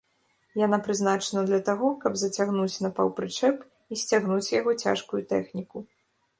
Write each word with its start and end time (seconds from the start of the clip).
Яна 0.61 0.77
прызначана 0.87 1.43
для 1.49 1.59
таго, 1.67 1.91
каб 2.05 2.17
зацягнуць 2.23 2.81
на 2.87 2.93
паўпрычэп 3.01 3.57
і 3.67 3.93
сцягнуць 4.07 4.41
з 4.51 4.53
яго 4.59 4.71
цяжкую 4.83 5.21
тэхніку. 5.35 5.77